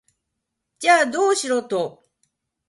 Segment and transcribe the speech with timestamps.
[0.79, 2.03] じゃあ、どうしろと？